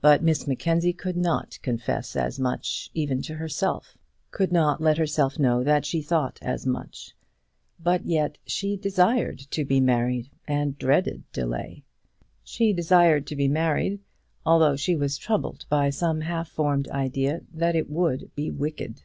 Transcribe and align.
But 0.00 0.22
Miss 0.22 0.46
Mackenzie 0.46 0.94
could 0.94 1.18
not 1.18 1.58
confess 1.60 2.16
as 2.16 2.38
much, 2.40 2.88
even 2.94 3.20
to 3.20 3.34
herself, 3.34 3.98
could 4.30 4.52
not 4.52 4.80
let 4.80 4.96
herself 4.96 5.38
know 5.38 5.62
that 5.62 5.84
she 5.84 6.00
thought 6.00 6.38
as 6.40 6.64
much; 6.66 7.14
but 7.78 8.06
yet 8.06 8.38
she 8.46 8.78
desired 8.78 9.38
to 9.50 9.66
be 9.66 9.78
married, 9.78 10.30
and 10.48 10.78
dreaded 10.78 11.30
delay. 11.30 11.84
She 12.42 12.72
desired 12.72 13.26
to 13.26 13.36
be 13.36 13.48
married, 13.48 14.00
although 14.46 14.76
she 14.76 14.96
was 14.96 15.18
troubled 15.18 15.66
by 15.68 15.90
some 15.90 16.22
half 16.22 16.48
formed 16.48 16.88
idea 16.88 17.42
that 17.52 17.76
it 17.76 17.90
would 17.90 18.30
be 18.34 18.50
wicked. 18.50 19.02